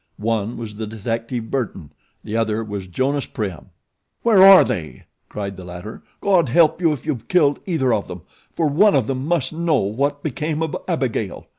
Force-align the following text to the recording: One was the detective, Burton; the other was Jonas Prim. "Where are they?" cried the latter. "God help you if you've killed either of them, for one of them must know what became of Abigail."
One 0.17 0.57
was 0.57 0.73
the 0.77 0.87
detective, 0.87 1.51
Burton; 1.51 1.91
the 2.23 2.35
other 2.35 2.63
was 2.63 2.87
Jonas 2.87 3.27
Prim. 3.27 3.69
"Where 4.23 4.41
are 4.41 4.63
they?" 4.63 5.03
cried 5.29 5.57
the 5.57 5.63
latter. 5.63 6.01
"God 6.21 6.49
help 6.49 6.81
you 6.81 6.91
if 6.91 7.05
you've 7.05 7.27
killed 7.27 7.59
either 7.67 7.93
of 7.93 8.07
them, 8.07 8.23
for 8.51 8.65
one 8.65 8.95
of 8.95 9.05
them 9.05 9.23
must 9.27 9.53
know 9.53 9.77
what 9.81 10.23
became 10.23 10.63
of 10.63 10.75
Abigail." 10.87 11.45